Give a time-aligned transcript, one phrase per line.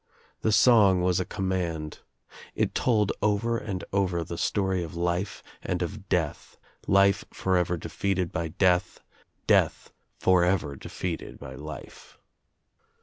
[0.41, 1.99] The song was a command.
[2.55, 8.31] It told over and over the story of life and of death, life forever defeated
[8.31, 9.01] by death,
[9.45, 12.17] death forever defeated by life.